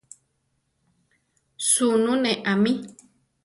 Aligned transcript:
Suunú 1.69 2.13
ne 2.23 2.31
amí. 2.51 2.71